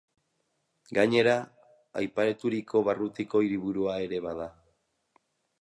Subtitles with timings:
[0.97, 1.35] Gainera,
[2.01, 4.53] aipaturiko barrutiko hiriburua ere bada.